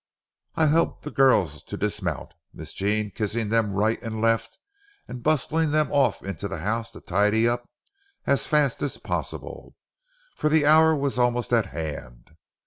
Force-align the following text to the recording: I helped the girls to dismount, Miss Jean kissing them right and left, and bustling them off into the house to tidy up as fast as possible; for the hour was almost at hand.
I 0.55 0.65
helped 0.65 1.03
the 1.03 1.11
girls 1.11 1.61
to 1.61 1.77
dismount, 1.77 2.33
Miss 2.55 2.73
Jean 2.73 3.11
kissing 3.11 3.49
them 3.49 3.73
right 3.73 4.01
and 4.01 4.19
left, 4.19 4.57
and 5.07 5.21
bustling 5.21 5.69
them 5.69 5.91
off 5.91 6.23
into 6.23 6.47
the 6.47 6.57
house 6.57 6.89
to 6.93 7.01
tidy 7.01 7.47
up 7.47 7.69
as 8.25 8.47
fast 8.47 8.81
as 8.81 8.97
possible; 8.97 9.75
for 10.35 10.49
the 10.49 10.65
hour 10.65 10.95
was 10.95 11.19
almost 11.19 11.53
at 11.53 11.67
hand. 11.67 12.31